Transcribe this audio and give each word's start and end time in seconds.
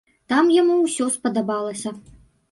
Там 0.31 0.47
яму 0.53 0.77
ўсё 0.85 1.05
спадабалася. 1.15 1.93